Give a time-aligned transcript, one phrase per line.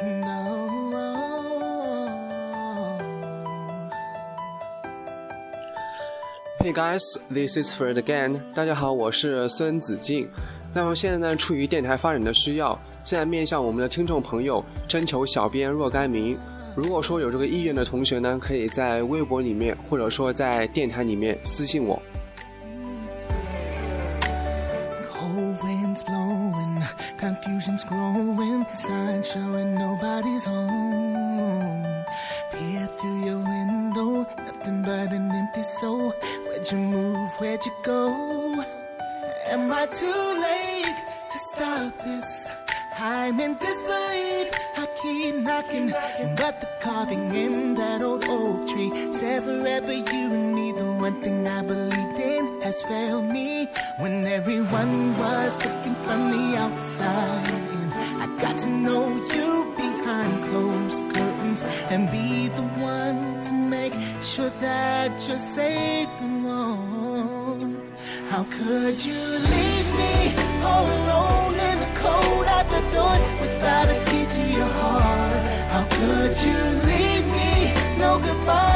[0.00, 0.22] Hey
[6.72, 8.40] guys, this is Fred again.
[8.54, 10.26] 大家好，我是孙子静。
[10.72, 16.38] 那么现在呢，出于电台发展的需要，现在面向我们的听众朋友征求小编若干名。
[16.74, 22.00] 如果说有这个意愿的同学呢，可以在微博里面，或者说在电台里面私信我。
[27.40, 32.04] Confusion's growing, signs showing nobody's home.
[32.52, 36.10] Peer through your window, nothing but an empty soul.
[36.44, 37.30] Where'd you move?
[37.38, 38.64] Where'd you go?
[39.46, 40.96] Am I too late
[41.32, 42.48] to stop this?
[42.98, 44.50] I'm in disbelief.
[44.76, 45.90] I keep knocking,
[46.36, 50.72] but the carving in that old oak tree said forever you and me.
[50.72, 52.29] The one thing I believed in
[52.62, 53.66] has failed me
[53.98, 57.92] when everyone was looking from the outside in.
[58.22, 62.66] I got to know you behind closed curtains and be the
[62.96, 67.60] one to make sure that you're safe and warm.
[68.30, 69.22] How could you
[69.54, 70.14] leave me
[70.70, 75.46] all alone in the cold at the door without a key to your heart?
[75.72, 77.50] How could you leave me?
[77.98, 78.69] No goodbye,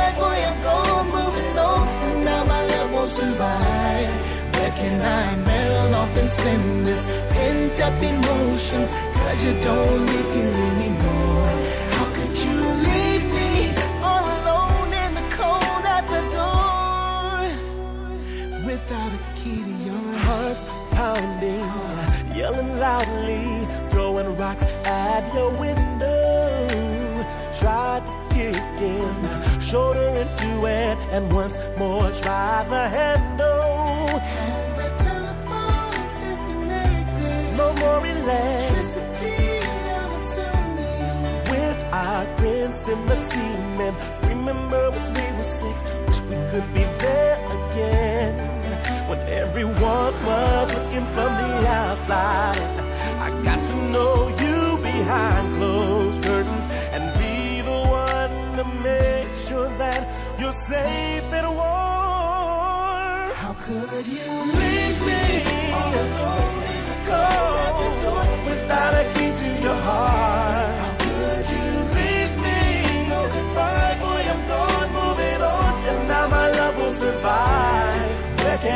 [6.34, 8.88] and send this pent up emotion?
[9.14, 11.46] Cause you don't live here anymore.
[11.94, 13.52] How could you leave me
[14.02, 17.38] all alone in the cold at the door
[18.64, 21.72] without a key to your heart's pounding,
[22.36, 26.68] yelling loudly, throwing rocks at your window.
[27.58, 33.53] Tried to kick in, shoulder into it, and once more tried the handle.
[42.88, 43.96] In the cement.
[44.22, 45.84] Remember when we were six?
[46.06, 48.34] Wish we could be there again.
[49.08, 52.58] When everyone was looking from the outside.
[53.26, 59.68] I got to know you behind closed curtains and be the one to make sure
[59.78, 60.00] that
[60.38, 63.30] you're safe and warm.
[63.42, 64.33] How could you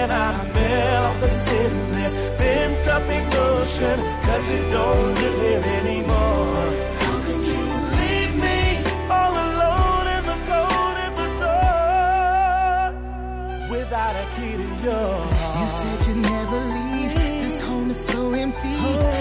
[0.01, 3.03] And I melt the sickness, then up
[3.49, 6.69] ocean, cause you don't live here anymore.
[7.03, 7.65] How could you
[8.01, 8.61] leave me
[9.17, 12.93] all alone in the cold in the dark
[13.75, 15.59] without a key to your heart?
[15.61, 18.61] You said you'd never leave, this home is so empty.
[18.63, 19.18] Oh.